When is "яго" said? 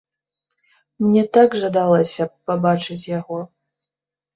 3.19-3.37